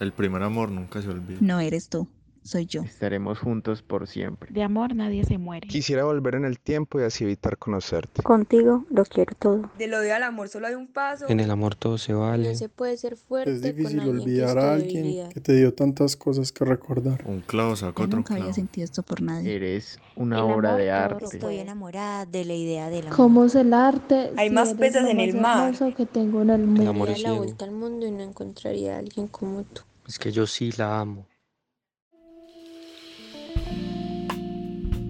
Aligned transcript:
El 0.00 0.12
primer 0.12 0.42
amor 0.42 0.70
nunca 0.70 1.02
se 1.02 1.08
olvida. 1.08 1.38
No 1.40 1.60
eres 1.60 1.88
tú 1.88 2.08
soy 2.42 2.66
yo. 2.66 2.82
Estaremos 2.82 3.38
juntos 3.38 3.82
por 3.82 4.06
siempre. 4.06 4.50
De 4.52 4.62
amor 4.62 4.94
nadie 4.94 5.24
se 5.24 5.38
muere. 5.38 5.68
Quisiera 5.68 6.04
volver 6.04 6.34
en 6.34 6.44
el 6.44 6.58
tiempo 6.58 7.00
y 7.00 7.04
así 7.04 7.24
evitar 7.24 7.58
conocerte. 7.58 8.22
Contigo 8.22 8.86
lo 8.90 9.04
quiero 9.04 9.34
todo. 9.38 9.70
Del 9.78 9.94
odio 9.94 10.14
al 10.14 10.22
amor 10.22 10.48
solo 10.48 10.66
hay 10.66 10.74
un 10.74 10.86
paso. 10.86 11.26
En 11.28 11.40
el 11.40 11.50
amor 11.50 11.74
todo 11.74 11.98
se 11.98 12.12
vale. 12.12 12.50
No 12.50 12.54
se 12.54 12.68
puede 12.68 12.96
ser 12.96 13.16
fuerte. 13.16 13.52
Es 13.52 13.62
difícil 13.62 14.00
olvidar 14.00 14.58
a 14.58 14.72
alguien 14.74 15.28
que 15.28 15.40
te 15.40 15.54
dio 15.54 15.74
tantas 15.74 16.16
cosas 16.16 16.52
que 16.52 16.64
recordar. 16.64 17.22
Un 17.26 17.40
clavo 17.40 17.76
saca 17.76 18.02
otro 18.02 18.16
nunca 18.16 18.28
clavo. 18.28 18.42
había 18.42 18.54
sentido 18.54 18.84
esto 18.84 19.02
por 19.02 19.20
nadie. 19.20 19.54
Eres 19.54 19.98
una 20.16 20.44
obra 20.44 20.76
de 20.76 20.90
arte. 20.90 21.24
Estoy 21.24 21.58
enamorada 21.58 22.26
de 22.26 22.44
la 22.44 22.54
idea 22.54 22.88
del 22.90 23.06
amor. 23.06 23.16
¿Cómo 23.16 23.44
es 23.44 23.54
el 23.54 23.74
arte? 23.74 24.32
Hay 24.36 24.48
si 24.48 24.54
más 24.54 24.74
lo 24.74 24.84
en 24.84 25.20
el 25.20 25.40
mar. 25.40 25.74
que 25.96 26.06
tengo 26.06 26.42
en 26.42 26.50
el 26.50 26.62
mundo. 26.62 26.82
El 26.82 26.88
amor 26.88 27.10
es 27.10 27.22
la 27.22 27.28
ciego. 27.30 27.44
vuelta 27.44 27.64
al 27.64 27.72
mundo 27.72 28.06
y 28.06 28.10
no 28.10 28.22
encontraría 28.22 28.96
a 28.96 28.98
alguien 28.98 29.28
como 29.28 29.62
tú. 29.64 29.82
Es 30.10 30.18
que 30.18 30.32
yo 30.32 30.44
sí 30.44 30.72
la 30.76 30.98
amo. 30.98 31.28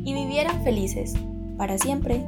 y 0.05 0.13
vivieran 0.13 0.63
felices, 0.63 1.15
para 1.57 1.79
siempre. 1.79 2.23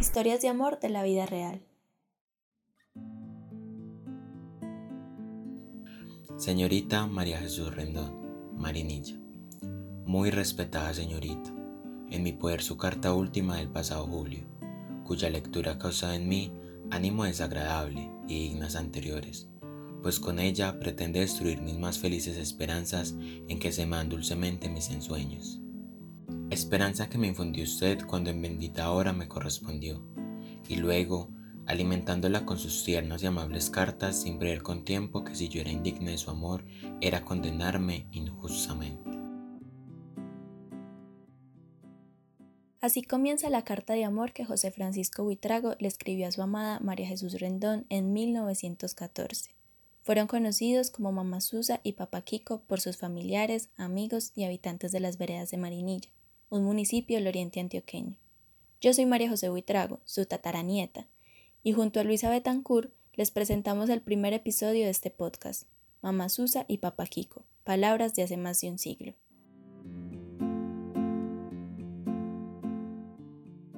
Historias 0.00 0.42
de 0.42 0.48
amor 0.48 0.80
de 0.80 0.88
la 0.88 1.04
vida 1.04 1.24
real. 1.24 1.62
Señorita 6.36 7.06
María 7.06 7.38
Jesús 7.38 7.72
Rendón, 7.72 8.56
Marinilla. 8.56 9.14
Muy 10.04 10.32
respetada 10.32 10.92
señorita, 10.94 11.54
en 12.10 12.24
mi 12.24 12.32
poder 12.32 12.60
su 12.60 12.76
carta 12.76 13.14
última 13.14 13.58
del 13.58 13.68
pasado 13.68 14.04
julio, 14.08 14.42
cuya 15.04 15.30
lectura 15.30 15.78
causa 15.78 16.16
en 16.16 16.28
mí 16.28 16.52
ánimo 16.90 17.22
desagradable 17.22 18.10
y 18.26 18.48
dignas 18.48 18.74
anteriores, 18.74 19.48
pues 20.02 20.20
con 20.20 20.38
ella 20.38 20.78
pretende 20.78 21.20
destruir 21.20 21.60
mis 21.60 21.78
más 21.78 21.98
felices 21.98 22.36
esperanzas 22.36 23.14
en 23.20 23.58
que 23.58 23.72
se 23.72 23.86
man 23.86 24.08
dulcemente 24.08 24.68
mis 24.68 24.90
ensueños. 24.90 25.60
Esperanza 26.50 27.08
que 27.08 27.18
me 27.18 27.26
infundió 27.26 27.64
usted 27.64 28.04
cuando 28.06 28.30
en 28.30 28.40
bendita 28.40 28.90
hora 28.90 29.12
me 29.12 29.28
correspondió, 29.28 30.06
y 30.68 30.76
luego, 30.76 31.30
alimentándola 31.66 32.46
con 32.46 32.58
sus 32.58 32.84
tiernas 32.84 33.22
y 33.22 33.26
amables 33.26 33.70
cartas 33.70 34.22
sin 34.22 34.38
prever 34.38 34.62
con 34.62 34.84
tiempo 34.84 35.24
que 35.24 35.34
si 35.34 35.48
yo 35.48 35.60
era 35.60 35.70
indigna 35.70 36.12
de 36.12 36.18
su 36.18 36.30
amor, 36.30 36.64
era 37.00 37.24
condenarme 37.24 38.06
injustamente. 38.12 39.16
Así 42.80 43.02
comienza 43.02 43.50
la 43.50 43.64
carta 43.64 43.94
de 43.94 44.04
amor 44.04 44.32
que 44.32 44.44
José 44.44 44.70
Francisco 44.70 45.24
Buitrago 45.24 45.74
le 45.80 45.88
escribió 45.88 46.28
a 46.28 46.30
su 46.30 46.42
amada 46.42 46.78
María 46.78 47.08
Jesús 47.08 47.40
Rendón 47.40 47.84
en 47.88 48.12
1914. 48.12 49.55
Fueron 50.06 50.28
conocidos 50.28 50.92
como 50.92 51.10
Mamá 51.10 51.40
Susa 51.40 51.80
y 51.82 51.94
Papá 51.94 52.22
Kiko 52.22 52.62
por 52.68 52.80
sus 52.80 52.96
familiares, 52.96 53.70
amigos 53.76 54.30
y 54.36 54.44
habitantes 54.44 54.92
de 54.92 55.00
las 55.00 55.18
veredas 55.18 55.50
de 55.50 55.56
Marinilla, 55.56 56.10
un 56.48 56.62
municipio 56.62 57.16
del 57.16 57.26
oriente 57.26 57.58
antioqueño. 57.58 58.14
Yo 58.80 58.94
soy 58.94 59.04
María 59.04 59.28
José 59.28 59.48
Buitrago, 59.48 59.98
su 60.04 60.24
tataranieta, 60.24 61.08
y 61.64 61.72
junto 61.72 61.98
a 61.98 62.04
Luisa 62.04 62.30
Betancourt 62.30 62.92
les 63.14 63.32
presentamos 63.32 63.88
el 63.88 64.00
primer 64.00 64.32
episodio 64.32 64.84
de 64.84 64.90
este 64.90 65.10
podcast, 65.10 65.64
Mamá 66.02 66.28
Susa 66.28 66.66
y 66.68 66.78
Papá 66.78 67.06
Kiko, 67.06 67.42
palabras 67.64 68.14
de 68.14 68.22
hace 68.22 68.36
más 68.36 68.60
de 68.60 68.70
un 68.70 68.78
siglo. 68.78 69.14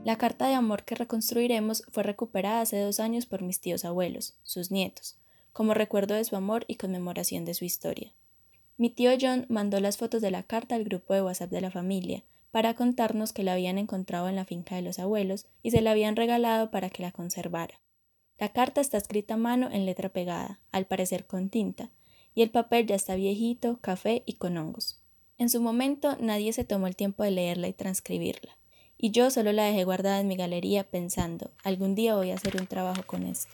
La 0.04 0.18
carta 0.18 0.46
de 0.46 0.54
amor 0.56 0.84
que 0.84 0.94
reconstruiremos 0.94 1.84
fue 1.88 2.02
recuperada 2.02 2.60
hace 2.60 2.78
dos 2.82 3.00
años 3.00 3.24
por 3.24 3.40
mis 3.40 3.60
tíos 3.60 3.86
abuelos, 3.86 4.36
sus 4.42 4.70
nietos, 4.70 5.18
como 5.58 5.74
recuerdo 5.74 6.14
de 6.14 6.22
su 6.22 6.36
amor 6.36 6.64
y 6.68 6.76
conmemoración 6.76 7.44
de 7.44 7.52
su 7.52 7.64
historia. 7.64 8.14
Mi 8.76 8.90
tío 8.90 9.10
John 9.20 9.44
mandó 9.48 9.80
las 9.80 9.96
fotos 9.96 10.22
de 10.22 10.30
la 10.30 10.44
carta 10.44 10.76
al 10.76 10.84
grupo 10.84 11.14
de 11.14 11.22
WhatsApp 11.22 11.50
de 11.50 11.60
la 11.60 11.72
familia 11.72 12.22
para 12.52 12.74
contarnos 12.74 13.32
que 13.32 13.42
la 13.42 13.54
habían 13.54 13.76
encontrado 13.76 14.28
en 14.28 14.36
la 14.36 14.44
finca 14.44 14.76
de 14.76 14.82
los 14.82 15.00
abuelos 15.00 15.48
y 15.64 15.72
se 15.72 15.80
la 15.82 15.91
habían 15.91 16.14
regalado 16.14 16.70
para 16.70 16.91
que 16.91 17.02
la 17.02 17.10
conservara. 17.10 17.80
La 18.38 18.50
carta 18.50 18.80
está 18.80 18.98
escrita 18.98 19.34
a 19.34 19.36
mano 19.36 19.68
en 19.72 19.84
letra 19.84 20.10
pegada, 20.10 20.60
al 20.70 20.86
parecer 20.86 21.26
con 21.26 21.50
tinta, 21.50 21.91
y 22.36 22.42
el 22.42 22.52
papel 22.52 22.86
ya 22.86 22.94
está 22.94 23.16
viejito, 23.16 23.80
café 23.80 24.22
y 24.26 24.34
con 24.34 24.56
hongos. 24.58 25.02
En 25.38 25.48
su 25.48 25.60
momento 25.60 26.16
nadie 26.20 26.52
se 26.52 26.62
tomó 26.62 26.86
el 26.86 26.94
tiempo 26.94 27.24
de 27.24 27.32
leerla 27.32 27.66
y 27.66 27.72
transcribirla, 27.72 28.56
y 28.97 29.10
yo 29.10 29.28
solo 29.30 29.50
la 29.50 29.64
dejé 29.64 29.82
guardada 29.82 30.20
en 30.20 30.28
mi 30.28 30.36
galería 30.36 30.84
pensando, 30.84 31.50
algún 31.64 31.97
día 31.97 32.14
voy 32.14 32.30
a 32.30 32.36
hacer 32.36 32.60
un 32.60 32.68
trabajo 32.68 33.02
con 33.04 33.24
esto. 33.24 33.50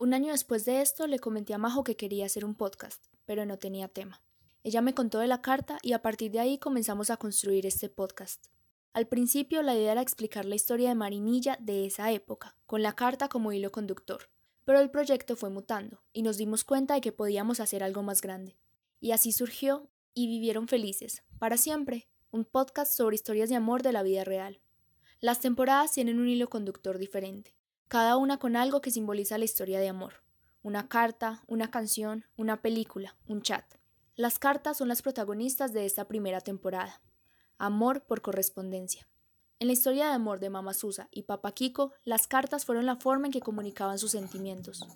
Un 0.00 0.14
año 0.14 0.30
después 0.30 0.64
de 0.64 0.80
esto 0.80 1.08
le 1.08 1.18
comenté 1.18 1.54
a 1.54 1.58
Majo 1.58 1.82
que 1.82 1.96
quería 1.96 2.26
hacer 2.26 2.44
un 2.44 2.54
podcast, 2.54 3.04
pero 3.26 3.44
no 3.46 3.58
tenía 3.58 3.88
tema. 3.88 4.22
Ella 4.62 4.80
me 4.80 4.94
contó 4.94 5.18
de 5.18 5.26
la 5.26 5.42
carta 5.42 5.80
y 5.82 5.92
a 5.92 6.02
partir 6.02 6.30
de 6.30 6.38
ahí 6.38 6.56
comenzamos 6.56 7.10
a 7.10 7.16
construir 7.16 7.66
este 7.66 7.88
podcast. 7.88 8.46
Al 8.92 9.08
principio 9.08 9.60
la 9.60 9.74
idea 9.74 9.90
era 9.90 10.00
explicar 10.00 10.44
la 10.44 10.54
historia 10.54 10.90
de 10.90 10.94
Marinilla 10.94 11.58
de 11.60 11.84
esa 11.84 12.12
época, 12.12 12.54
con 12.64 12.80
la 12.80 12.94
carta 12.94 13.28
como 13.28 13.50
hilo 13.50 13.72
conductor, 13.72 14.30
pero 14.64 14.78
el 14.78 14.88
proyecto 14.88 15.34
fue 15.34 15.50
mutando 15.50 16.00
y 16.12 16.22
nos 16.22 16.36
dimos 16.36 16.62
cuenta 16.62 16.94
de 16.94 17.00
que 17.00 17.10
podíamos 17.10 17.58
hacer 17.58 17.82
algo 17.82 18.04
más 18.04 18.20
grande. 18.20 18.56
Y 19.00 19.10
así 19.10 19.32
surgió 19.32 19.90
Y 20.14 20.28
vivieron 20.28 20.68
felices, 20.68 21.24
para 21.40 21.56
siempre, 21.56 22.08
un 22.30 22.44
podcast 22.44 22.96
sobre 22.96 23.16
historias 23.16 23.48
de 23.48 23.56
amor 23.56 23.82
de 23.82 23.92
la 23.92 24.04
vida 24.04 24.22
real. 24.22 24.60
Las 25.20 25.40
temporadas 25.40 25.90
tienen 25.90 26.20
un 26.20 26.28
hilo 26.28 26.48
conductor 26.48 26.98
diferente, 26.98 27.57
cada 27.88 28.18
una 28.18 28.38
con 28.38 28.54
algo 28.54 28.82
que 28.82 28.90
simboliza 28.90 29.38
la 29.38 29.46
historia 29.46 29.80
de 29.80 29.88
amor. 29.88 30.22
Una 30.62 30.88
carta, 30.88 31.42
una 31.46 31.70
canción, 31.70 32.26
una 32.36 32.60
película, 32.60 33.16
un 33.26 33.40
chat. 33.40 33.64
Las 34.14 34.38
cartas 34.38 34.76
son 34.76 34.88
las 34.88 35.00
protagonistas 35.00 35.72
de 35.72 35.86
esta 35.86 36.06
primera 36.06 36.42
temporada. 36.42 37.00
Amor 37.56 38.04
por 38.04 38.20
correspondencia. 38.20 39.08
En 39.58 39.68
la 39.68 39.72
historia 39.72 40.08
de 40.08 40.12
amor 40.12 40.38
de 40.38 40.50
Mama 40.50 40.74
Susa 40.74 41.08
y 41.10 41.22
Papa 41.22 41.52
Kiko, 41.52 41.92
las 42.04 42.26
cartas 42.26 42.66
fueron 42.66 42.84
la 42.84 42.96
forma 42.96 43.26
en 43.26 43.32
que 43.32 43.40
comunicaban 43.40 43.98
sus 43.98 44.10
sentimientos. 44.10 44.86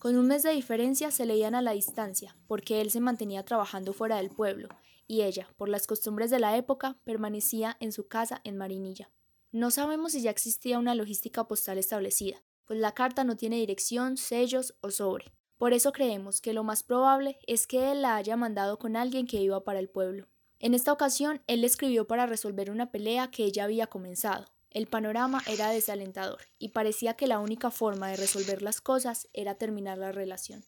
Con 0.00 0.16
un 0.16 0.26
mes 0.26 0.42
de 0.42 0.50
diferencia 0.50 1.10
se 1.12 1.26
leían 1.26 1.54
a 1.54 1.62
la 1.62 1.70
distancia, 1.70 2.36
porque 2.48 2.80
él 2.80 2.90
se 2.90 3.00
mantenía 3.00 3.44
trabajando 3.44 3.92
fuera 3.92 4.16
del 4.16 4.30
pueblo, 4.30 4.68
y 5.06 5.22
ella, 5.22 5.48
por 5.56 5.68
las 5.68 5.86
costumbres 5.86 6.30
de 6.30 6.40
la 6.40 6.56
época, 6.56 6.98
permanecía 7.04 7.76
en 7.80 7.92
su 7.92 8.08
casa 8.08 8.40
en 8.42 8.56
Marinilla. 8.56 9.10
No 9.52 9.72
sabemos 9.72 10.12
si 10.12 10.22
ya 10.22 10.30
existía 10.30 10.78
una 10.78 10.94
logística 10.94 11.48
postal 11.48 11.76
establecida, 11.78 12.40
pues 12.66 12.78
la 12.78 12.92
carta 12.92 13.24
no 13.24 13.36
tiene 13.36 13.56
dirección, 13.56 14.16
sellos 14.16 14.76
o 14.80 14.92
sobre. 14.92 15.32
Por 15.58 15.72
eso 15.72 15.90
creemos 15.90 16.40
que 16.40 16.52
lo 16.52 16.62
más 16.62 16.84
probable 16.84 17.36
es 17.48 17.66
que 17.66 17.90
él 17.90 18.02
la 18.02 18.14
haya 18.14 18.36
mandado 18.36 18.78
con 18.78 18.94
alguien 18.94 19.26
que 19.26 19.38
iba 19.38 19.64
para 19.64 19.80
el 19.80 19.88
pueblo. 19.88 20.28
En 20.60 20.72
esta 20.72 20.92
ocasión, 20.92 21.42
él 21.48 21.64
escribió 21.64 22.06
para 22.06 22.26
resolver 22.26 22.70
una 22.70 22.92
pelea 22.92 23.32
que 23.32 23.44
ella 23.44 23.64
había 23.64 23.88
comenzado. 23.88 24.46
El 24.70 24.86
panorama 24.86 25.42
era 25.48 25.70
desalentador 25.70 26.42
y 26.60 26.68
parecía 26.68 27.14
que 27.14 27.26
la 27.26 27.40
única 27.40 27.72
forma 27.72 28.08
de 28.08 28.16
resolver 28.16 28.62
las 28.62 28.80
cosas 28.80 29.26
era 29.32 29.56
terminar 29.56 29.98
la 29.98 30.12
relación. 30.12 30.62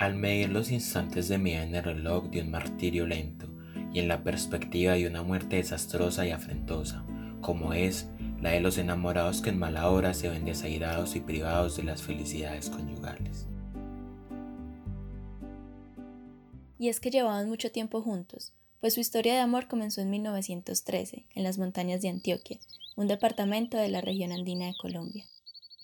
Al 0.00 0.14
medir 0.14 0.48
los 0.48 0.70
instantes 0.70 1.28
de 1.28 1.36
mi 1.36 1.52
en 1.52 1.74
el 1.74 1.84
reloj 1.84 2.30
de 2.30 2.40
un 2.40 2.50
martirio 2.50 3.06
lento 3.06 3.46
y 3.92 3.98
en 3.98 4.08
la 4.08 4.24
perspectiva 4.24 4.94
de 4.94 5.06
una 5.06 5.22
muerte 5.22 5.56
desastrosa 5.56 6.26
y 6.26 6.30
afrentosa, 6.30 7.04
como 7.42 7.74
es 7.74 8.08
la 8.40 8.48
de 8.48 8.60
los 8.60 8.78
enamorados 8.78 9.42
que 9.42 9.50
en 9.50 9.58
mala 9.58 9.90
hora 9.90 10.14
se 10.14 10.30
ven 10.30 10.46
desairados 10.46 11.16
y 11.16 11.20
privados 11.20 11.76
de 11.76 11.82
las 11.82 12.00
felicidades 12.00 12.70
conyugales. 12.70 13.46
Y 16.78 16.88
es 16.88 16.98
que 16.98 17.10
llevaban 17.10 17.50
mucho 17.50 17.70
tiempo 17.70 18.00
juntos, 18.00 18.54
pues 18.80 18.94
su 18.94 19.00
historia 19.00 19.34
de 19.34 19.40
amor 19.40 19.68
comenzó 19.68 20.00
en 20.00 20.08
1913, 20.08 21.26
en 21.34 21.42
las 21.42 21.58
montañas 21.58 22.00
de 22.00 22.08
Antioquia, 22.08 22.58
un 22.96 23.06
departamento 23.06 23.76
de 23.76 23.90
la 23.90 24.00
región 24.00 24.32
andina 24.32 24.64
de 24.64 24.74
Colombia. 24.80 25.26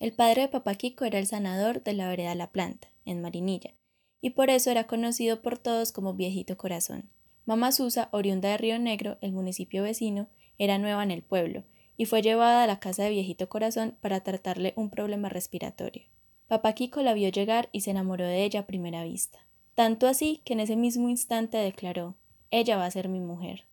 El 0.00 0.14
padre 0.14 0.40
de 0.40 0.48
Papá 0.48 0.74
Kiko 0.74 1.04
era 1.04 1.18
el 1.18 1.26
sanador 1.26 1.82
de 1.82 1.92
la 1.92 2.08
vereda 2.08 2.34
La 2.34 2.50
Planta, 2.50 2.88
en 3.04 3.20
Marinilla, 3.20 3.74
y 4.20 4.30
por 4.30 4.50
eso 4.50 4.70
era 4.70 4.86
conocido 4.86 5.42
por 5.42 5.58
todos 5.58 5.92
como 5.92 6.14
Viejito 6.14 6.56
Corazón. 6.56 7.10
Mamá 7.44 7.70
Susa, 7.72 8.08
oriunda 8.12 8.50
de 8.50 8.56
Río 8.56 8.78
Negro, 8.78 9.18
el 9.20 9.32
municipio 9.32 9.82
vecino, 9.82 10.28
era 10.58 10.78
nueva 10.78 11.02
en 11.02 11.10
el 11.10 11.22
pueblo, 11.22 11.64
y 11.96 12.06
fue 12.06 12.22
llevada 12.22 12.64
a 12.64 12.66
la 12.66 12.80
casa 12.80 13.04
de 13.04 13.10
Viejito 13.10 13.48
Corazón 13.48 13.96
para 14.00 14.20
tratarle 14.20 14.72
un 14.76 14.90
problema 14.90 15.28
respiratorio. 15.28 16.04
Papá 16.48 16.74
Kiko 16.74 17.02
la 17.02 17.14
vio 17.14 17.28
llegar 17.28 17.68
y 17.72 17.80
se 17.80 17.90
enamoró 17.90 18.24
de 18.24 18.44
ella 18.44 18.60
a 18.60 18.66
primera 18.66 19.04
vista. 19.04 19.46
Tanto 19.74 20.06
así 20.06 20.42
que 20.44 20.54
en 20.54 20.60
ese 20.60 20.76
mismo 20.76 21.08
instante 21.08 21.56
declaró, 21.58 22.16
ella 22.50 22.76
va 22.76 22.86
a 22.86 22.90
ser 22.90 23.08
mi 23.08 23.20
mujer. 23.20 23.66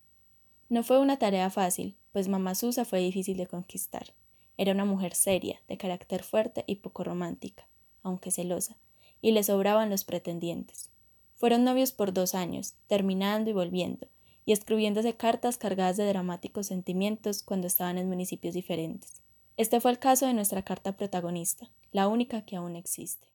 No 0.68 0.82
fue 0.82 0.98
una 0.98 1.18
tarea 1.18 1.50
fácil, 1.50 1.96
pues 2.12 2.28
mamá 2.28 2.54
Susa 2.54 2.84
fue 2.84 3.00
difícil 3.00 3.36
de 3.36 3.46
conquistar. 3.46 4.14
Era 4.56 4.72
una 4.72 4.84
mujer 4.84 5.14
seria, 5.14 5.60
de 5.68 5.76
carácter 5.76 6.22
fuerte 6.22 6.64
y 6.66 6.76
poco 6.76 7.04
romántica, 7.04 7.68
aunque 8.02 8.30
celosa, 8.30 8.78
y 9.24 9.32
le 9.32 9.42
sobraban 9.42 9.88
los 9.88 10.04
pretendientes. 10.04 10.90
Fueron 11.34 11.64
novios 11.64 11.92
por 11.92 12.12
dos 12.12 12.34
años, 12.34 12.74
terminando 12.88 13.48
y 13.48 13.54
volviendo, 13.54 14.06
y 14.44 14.52
escribiéndose 14.52 15.16
cartas 15.16 15.56
cargadas 15.56 15.96
de 15.96 16.06
dramáticos 16.06 16.66
sentimientos 16.66 17.42
cuando 17.42 17.66
estaban 17.66 17.96
en 17.96 18.06
municipios 18.06 18.52
diferentes. 18.52 19.22
Este 19.56 19.80
fue 19.80 19.92
el 19.92 19.98
caso 19.98 20.26
de 20.26 20.34
nuestra 20.34 20.60
carta 20.60 20.98
protagonista, 20.98 21.70
la 21.90 22.06
única 22.06 22.42
que 22.42 22.56
aún 22.56 22.76
existe. 22.76 23.26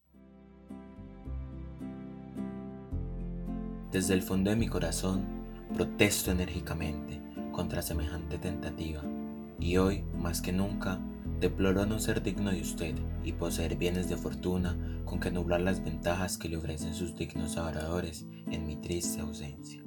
Desde 3.91 4.13
el 4.13 4.21
fondo 4.21 4.51
de 4.51 4.57
mi 4.57 4.67
corazón, 4.67 5.25
protesto 5.73 6.29
enérgicamente 6.29 7.19
contra 7.51 7.81
semejante 7.81 8.37
tentativa, 8.37 9.01
y 9.59 9.77
hoy, 9.77 10.03
más 10.19 10.43
que 10.43 10.53
nunca, 10.53 10.99
deploro 11.39 11.87
no 11.87 11.97
ser 11.97 12.21
digno 12.21 12.51
de 12.51 12.61
usted 12.61 12.93
y 13.23 13.31
poseer 13.31 13.75
bienes 13.75 14.07
de 14.07 14.17
fortuna 14.17 14.77
con 15.09 15.19
que 15.19 15.31
nublar 15.31 15.61
las 15.61 15.83
ventajas 15.83 16.37
que 16.37 16.47
le 16.47 16.57
ofrecen 16.57 16.93
sus 16.93 17.15
dignos 17.15 17.57
adoradores 17.57 18.25
en 18.51 18.67
mi 18.67 18.75
triste 18.75 19.21
ausencia. 19.21 19.83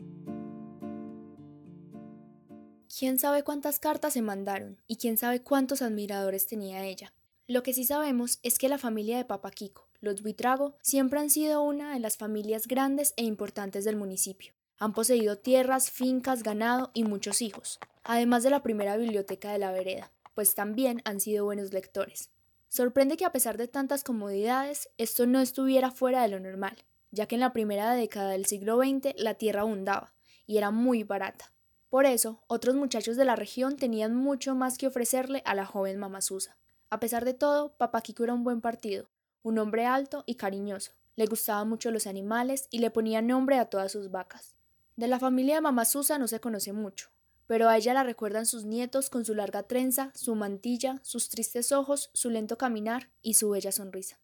¿Quién 2.99 3.19
sabe 3.19 3.45
cuántas 3.45 3.79
cartas 3.79 4.15
se 4.15 4.23
mandaron 4.23 4.81
y 4.89 4.97
quién 4.97 5.17
sabe 5.17 5.41
cuántos 5.41 5.81
admiradores 5.81 6.47
tenía 6.47 6.85
ella? 6.85 7.13
Lo 7.47 7.63
que 7.63 7.73
sí 7.73 7.85
sabemos 7.85 8.41
es 8.43 8.59
que 8.59 8.69
la 8.69 8.79
familia 8.79 9.17
de 9.17 9.25
Papa 9.25 9.51
Kiko, 9.51 9.89
los 10.01 10.23
Buitrago, 10.23 10.77
siempre 10.83 11.21
han 11.21 11.31
sido 11.31 11.63
una 11.63 11.95
de 11.95 12.01
las 12.01 12.17
familias 12.17 12.67
grandes 12.67 13.15
e 13.17 13.23
importantes 13.23 13.85
del 13.85 13.97
municipio. 13.97 14.53
Han 14.79 14.93
poseído 14.93 15.39
tierras, 15.39 15.91
fincas, 15.91 16.43
ganado 16.43 16.91
y 16.95 17.05
muchos 17.05 17.43
hijos, 17.43 17.79
además 18.03 18.43
de 18.43 18.51
la 18.51 18.63
primera 18.63 18.97
biblioteca 18.97 19.53
de 19.53 19.59
la 19.59 19.71
vereda, 19.71 20.11
pues 20.35 20.55
también 20.55 21.01
han 21.05 21.21
sido 21.21 21.45
buenos 21.45 21.73
lectores. 21.73 22.31
Sorprende 22.73 23.19
que 23.19 23.27
a 23.27 23.33
pesar 23.33 23.59
de 23.59 23.69
tantas 23.69 24.03
comodidades, 24.03 24.89
esto 24.97 25.27
no 25.27 25.41
estuviera 25.41 25.91
fuera 25.91 26.23
de 26.23 26.29
lo 26.29 26.41
normal, 26.41 26.75
ya 27.11 27.27
que 27.27 27.35
en 27.35 27.43
la 27.43 27.53
primera 27.53 27.93
década 27.93 28.31
del 28.31 28.47
siglo 28.47 28.79
XX 28.79 29.13
la 29.19 29.35
tierra 29.35 29.61
abundaba 29.61 30.15
y 30.47 30.57
era 30.57 30.71
muy 30.71 31.05
barata. 31.05 31.53
Por 31.91 32.07
eso, 32.07 32.43
otros 32.47 32.75
muchachos 32.75 33.19
de 33.19 33.27
la 33.27 33.37
región 33.37 33.77
tenían 33.77 34.15
mucho 34.15 34.55
más 34.55 34.79
que 34.79 34.87
ofrecerle 34.87 35.43
a 35.45 35.55
la 35.55 35.67
joven 35.67 35.99
mamá 35.99 36.23
Susa. 36.23 36.57
A 36.89 36.99
pesar 36.99 37.27
de 37.27 37.35
todo, 37.35 37.75
Papá 37.77 38.01
Kiko 38.01 38.25
era 38.25 38.33
un 38.33 38.43
buen 38.43 38.63
partido, 38.63 39.11
un 39.43 39.59
hombre 39.59 39.85
alto 39.85 40.25
y 40.25 40.37
cariñoso. 40.37 40.93
Le 41.15 41.27
gustaban 41.27 41.69
mucho 41.69 41.91
los 41.91 42.07
animales 42.07 42.69
y 42.71 42.79
le 42.79 42.91
ponía 42.91 43.21
nombre 43.21 43.59
a 43.59 43.67
todas 43.67 43.93
sus 43.93 44.11
vacas. 44.11 44.55
De 44.97 45.09
la 45.09 45.19
familia 45.19 45.57
de 45.57 45.61
mamá 45.61 45.85
Susa 45.85 46.17
no 46.17 46.27
se 46.27 46.41
conoce 46.41 46.73
mucho, 46.73 47.11
pero 47.53 47.69
a 47.69 47.77
ella 47.77 47.93
la 47.93 48.03
recuerdan 48.03 48.47
sus 48.47 48.65
nietos 48.65 49.11
con 49.11 49.27
su 49.27 49.35
larga 49.35 49.65
trenza, 49.65 50.11
su 50.15 50.35
mantilla, 50.35 51.01
sus 51.03 51.29
tristes 51.29 51.71
ojos, 51.71 52.09
su 52.15 52.31
lento 52.31 52.57
caminar 52.57 53.11
y 53.21 53.35
su 53.35 53.51
bella 53.51 53.73
sonrisa. 53.73 54.19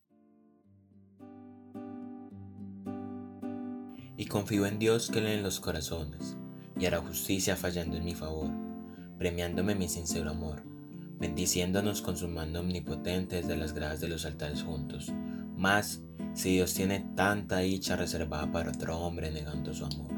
Y 4.17 4.25
confío 4.29 4.65
en 4.65 4.79
Dios 4.79 5.11
que 5.11 5.21
lee 5.21 5.43
los 5.43 5.61
corazones 5.61 6.39
y 6.81 6.87
hará 6.87 7.01
justicia 7.01 7.55
fallando 7.55 7.99
en 7.99 8.07
mi 8.07 8.15
favor, 8.15 8.49
premiándome 9.19 9.75
mi 9.75 9.91
sincero 9.91 10.31
amor, 10.31 10.63
bendiciéndonos 11.19 12.01
con 12.01 12.17
su 12.17 12.29
mano 12.29 12.61
omnipotente 12.61 13.43
desde 13.43 13.59
las 13.59 13.75
gradas 13.75 14.01
de 14.01 14.09
los 14.09 14.25
altares 14.25 14.63
juntos. 14.63 15.13
Más 15.55 16.01
si 16.33 16.55
Dios 16.55 16.73
tiene 16.73 17.01
tanta 17.15 17.59
dicha 17.59 17.95
reservada 17.95 18.51
para 18.51 18.71
otro 18.71 18.99
hombre 18.99 19.31
negando 19.31 19.75
su 19.75 19.85
amor. 19.85 20.18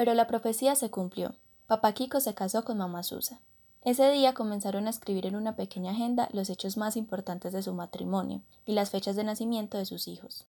Pero 0.00 0.14
la 0.14 0.26
profecía 0.26 0.76
se 0.76 0.90
cumplió. 0.90 1.34
Papá 1.66 1.92
Kiko 1.92 2.20
se 2.20 2.32
casó 2.32 2.64
con 2.64 2.78
mamá 2.78 3.02
Susa. 3.02 3.42
Ese 3.82 4.10
día 4.10 4.32
comenzaron 4.32 4.86
a 4.86 4.90
escribir 4.90 5.26
en 5.26 5.36
una 5.36 5.56
pequeña 5.56 5.90
agenda 5.90 6.30
los 6.32 6.48
hechos 6.48 6.78
más 6.78 6.96
importantes 6.96 7.52
de 7.52 7.62
su 7.62 7.74
matrimonio 7.74 8.40
y 8.64 8.72
las 8.72 8.88
fechas 8.88 9.14
de 9.14 9.24
nacimiento 9.24 9.76
de 9.76 9.84
sus 9.84 10.08
hijos. 10.08 10.46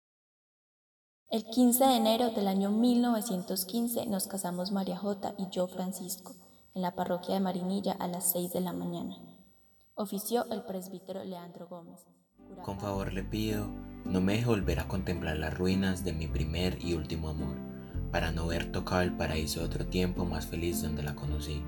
El 1.30 1.46
15 1.46 1.82
de 1.82 1.96
enero 1.96 2.28
del 2.32 2.46
año 2.46 2.70
1915 2.70 4.04
nos 4.04 4.26
casamos 4.26 4.70
María 4.70 4.98
J 4.98 5.32
y 5.38 5.48
yo 5.48 5.66
Francisco 5.66 6.34
en 6.74 6.82
la 6.82 6.94
parroquia 6.94 7.32
de 7.32 7.40
Marinilla 7.40 7.92
a 7.92 8.06
las 8.06 8.30
6 8.32 8.52
de 8.52 8.60
la 8.60 8.74
mañana. 8.74 9.16
Ofició 9.94 10.44
el 10.50 10.62
presbítero 10.64 11.24
Leandro 11.24 11.68
Gómez. 11.68 12.04
Con 12.62 12.78
favor 12.78 13.14
le 13.14 13.24
pido, 13.24 13.66
no 14.04 14.20
me 14.20 14.34
deje 14.34 14.44
volver 14.44 14.78
a 14.78 14.88
contemplar 14.88 15.38
las 15.38 15.56
ruinas 15.56 16.04
de 16.04 16.12
mi 16.12 16.26
primer 16.26 16.84
y 16.84 16.92
último 16.92 17.30
amor, 17.30 17.67
para 18.10 18.32
no 18.32 18.46
ver 18.46 18.72
tocado 18.72 19.02
el 19.02 19.12
paraíso 19.12 19.62
otro 19.62 19.86
tiempo 19.86 20.24
más 20.24 20.46
feliz 20.46 20.82
donde 20.82 21.02
la 21.02 21.14
conocí, 21.14 21.62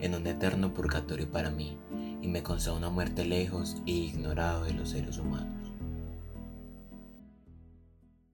en 0.00 0.14
un 0.14 0.26
eterno 0.26 0.74
purgatorio 0.74 1.30
para 1.30 1.50
mí, 1.50 1.78
y 2.20 2.28
me 2.28 2.42
conceda 2.42 2.74
una 2.74 2.90
muerte 2.90 3.24
lejos 3.24 3.76
y 3.84 4.04
ignorado 4.04 4.64
de 4.64 4.74
los 4.74 4.90
seres 4.90 5.18
humanos. 5.18 5.72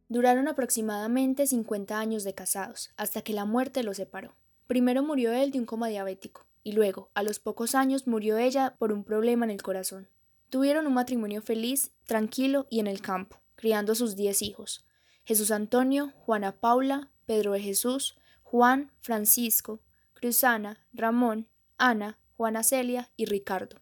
Duraron 0.08 0.48
aproximadamente 0.48 1.46
50 1.46 1.98
años 1.98 2.24
de 2.24 2.34
casados, 2.34 2.90
hasta 2.96 3.22
que 3.22 3.32
la 3.32 3.44
muerte 3.44 3.82
los 3.82 3.96
separó. 3.96 4.34
Primero 4.66 5.02
murió 5.02 5.32
él 5.32 5.52
de 5.52 5.60
un 5.60 5.66
coma 5.66 5.88
diabético, 5.88 6.46
y 6.62 6.72
luego, 6.72 7.10
a 7.14 7.22
los 7.22 7.38
pocos 7.38 7.74
años, 7.74 8.06
murió 8.06 8.36
ella 8.36 8.74
por 8.78 8.92
un 8.92 9.04
problema 9.04 9.44
en 9.44 9.50
el 9.50 9.62
corazón. 9.62 10.08
Tuvieron 10.48 10.86
un 10.88 10.94
matrimonio 10.94 11.42
feliz, 11.42 11.92
tranquilo 12.06 12.66
y 12.70 12.80
en 12.80 12.88
el 12.88 13.00
campo, 13.00 13.38
criando 13.54 13.94
sus 13.94 14.16
diez 14.16 14.42
hijos. 14.42 14.84
Jesús 15.24 15.52
Antonio, 15.52 16.12
Juana 16.24 16.56
Paula, 16.56 17.08
Pedro 17.30 17.52
de 17.52 17.60
Jesús, 17.60 18.16
Juan, 18.42 18.90
Francisco, 19.02 19.78
Cruzana, 20.14 20.84
Ramón, 20.92 21.46
Ana, 21.78 22.18
Juana 22.36 22.64
Celia 22.64 23.12
y 23.16 23.26
Ricardo. 23.26 23.76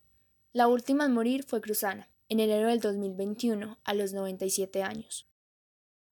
La 0.53 0.69
última 0.69 1.07
en 1.07 1.15
morir 1.15 1.45
fue 1.45 1.63
Cruzana, 1.63 2.11
en 2.29 2.41
enero 2.41 2.69
del 2.69 2.81
2021, 2.81 3.79
a 3.83 3.95
los 3.95 4.13
97 4.13 4.83
años. 4.83 5.27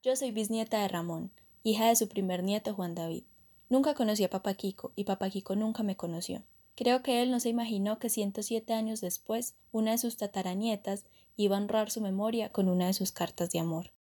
Yo 0.03 0.17
soy 0.17 0.31
bisnieta 0.31 0.81
de 0.81 0.89
Ramón, 0.89 1.31
hija 1.63 1.89
de 1.89 1.97
su 1.97 2.09
primer 2.09 2.43
nieto 2.43 2.73
Juan 2.73 2.95
David. 2.95 3.25
Nunca 3.69 3.93
conocí 3.93 4.25
a 4.25 4.31
Papá 4.31 4.55
Kiko 4.55 4.95
y 4.97 5.05
Papá 5.05 5.29
Kiko 5.29 5.57
nunca 5.57 5.83
me 5.83 5.95
conoció. 5.95 6.43
Creo 6.75 7.03
que 7.03 7.21
él 7.23 7.31
no 7.31 7.39
se 7.39 7.51
imaginó 7.51 7.99
que 7.99 8.09
107 8.09 8.73
años 8.73 9.03
después, 9.03 9.57
una 9.73 9.91
de 9.91 9.99
sus 9.99 10.17
tataranietas 10.17 11.05
iba 11.37 11.59
a 11.59 11.61
honrar 11.61 11.91
su 11.91 12.01
memoria 12.01 12.51
con 12.51 12.71
una 12.71 12.87
de 12.87 12.95
sus 12.95 13.13
cartas 13.13 13.51
de 13.51 13.59
amor. 13.59 13.93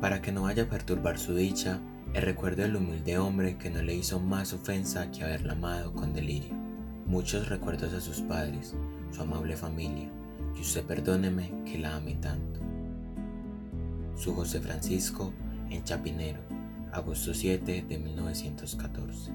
Para 0.00 0.20
que 0.20 0.30
no 0.30 0.42
vaya 0.42 0.64
a 0.64 0.68
perturbar 0.68 1.18
su 1.18 1.34
dicha, 1.34 1.80
el 2.12 2.22
recuerdo 2.22 2.62
del 2.62 2.76
humilde 2.76 3.18
hombre 3.18 3.56
que 3.56 3.70
no 3.70 3.80
le 3.82 3.94
hizo 3.94 4.20
más 4.20 4.52
ofensa 4.52 5.10
que 5.10 5.24
haberla 5.24 5.52
amado 5.52 5.92
con 5.92 6.12
delirio. 6.12 6.54
Muchos 7.06 7.48
recuerdos 7.48 7.94
a 7.94 8.00
sus 8.00 8.20
padres, 8.20 8.74
su 9.10 9.22
amable 9.22 9.56
familia, 9.56 10.08
y 10.54 10.60
usted 10.60 10.84
perdóneme 10.84 11.50
que 11.64 11.78
la 11.78 11.96
ame 11.96 12.14
tanto. 12.16 12.60
Su 14.16 14.34
José 14.34 14.60
Francisco 14.60 15.32
en 15.70 15.82
Chapinero, 15.84 16.40
agosto 16.92 17.32
7 17.32 17.86
de 17.88 17.98
1914. 17.98 19.30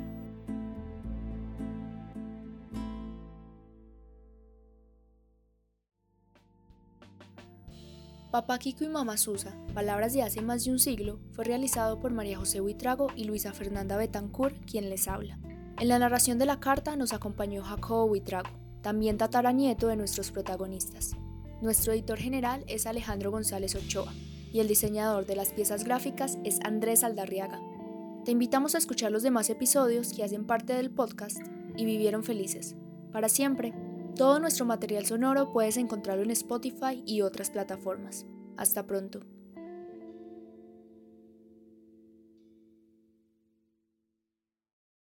Papá 8.32 8.60
Kiko 8.60 8.86
y 8.86 8.88
Mamá 8.88 9.18
Susa, 9.18 9.54
palabras 9.74 10.14
de 10.14 10.22
hace 10.22 10.42
más 10.42 10.64
de 10.64 10.72
un 10.72 10.80
siglo, 10.80 11.20
fue 11.34 11.44
realizado 11.44 12.00
por 12.00 12.14
María 12.14 12.38
José 12.38 12.62
Huitrago 12.62 13.08
y 13.14 13.26
Luisa 13.26 13.52
Fernanda 13.52 13.98
Betancourt, 13.98 14.56
quien 14.64 14.90
les 14.90 15.10
habla. 15.10 15.38
En 15.82 15.90
la 15.90 16.00
narración 16.00 16.40
de 16.40 16.46
la 16.46 16.62
carta 16.62 16.96
nos 16.96 17.12
acompañó 17.12 17.62
Jacobo 17.62 18.06
Huitrago, 18.06 18.50
también 18.82 19.18
tataranieto 19.18 19.90
de 19.90 19.98
nuestros 19.98 20.32
protagonistas. 20.32 21.12
Nuestro 21.62 21.92
editor 21.92 22.20
general 22.20 22.64
es 22.68 22.86
Alejandro 22.86 23.32
González 23.32 23.76
Ochoa 23.76 24.14
y 24.54 24.62
el 24.62 24.70
diseñador 24.70 25.26
de 25.26 25.36
las 25.36 25.52
piezas 25.52 25.84
gráficas 25.84 26.38
es 26.46 26.62
Andrés 26.64 27.04
Aldarriaga. 27.04 27.60
Te 28.24 28.32
invitamos 28.32 28.76
a 28.76 28.78
escuchar 28.78 29.12
los 29.12 29.24
demás 29.24 29.50
episodios 29.50 30.14
que 30.14 30.24
hacen 30.24 30.46
parte 30.46 30.72
del 30.72 30.90
podcast 30.90 31.38
y 31.76 31.84
vivieron 31.84 32.24
felices. 32.24 32.78
Para 33.12 33.28
siempre. 33.28 33.74
Todo 34.16 34.40
nuestro 34.40 34.66
material 34.66 35.06
sonoro 35.06 35.52
puedes 35.52 35.78
encontrarlo 35.78 36.24
en 36.24 36.32
Spotify 36.32 37.02
y 37.06 37.22
otras 37.22 37.50
plataformas. 37.50 38.26
Hasta 38.58 38.86
pronto. 38.86 39.22